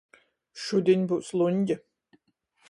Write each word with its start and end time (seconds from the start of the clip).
Šudiņ 0.61 1.03
byus 1.11 1.29
luņgi. 1.43 1.79